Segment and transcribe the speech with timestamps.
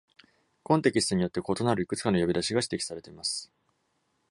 [0.63, 3.51] コンテキストによって異なるいくつかの呼び出しが指摘されています。